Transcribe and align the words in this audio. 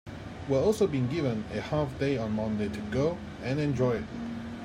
We're 0.49 0.59
also 0.63 0.87
being 0.87 1.09
given 1.09 1.45
a 1.53 1.61
half 1.61 1.99
day 1.99 2.17
on 2.17 2.31
Monday 2.31 2.69
to 2.69 2.79
go 2.89 3.19
and 3.43 3.59
enjoy 3.59 3.97
it. 3.97 4.05